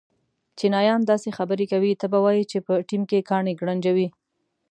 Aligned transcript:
چینایان 0.57 1.01
داسې 1.11 1.29
خبرې 1.37 1.65
کوي 1.73 1.91
ته 1.99 2.05
به 2.11 2.19
وایې 2.25 2.43
چې 2.51 2.57
په 2.67 2.73
ټېم 2.87 3.01
کې 3.09 3.25
کاڼي 3.29 3.53
گړنجوې. 3.59 4.07